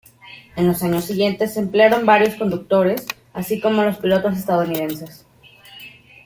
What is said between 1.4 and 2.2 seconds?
se emplearon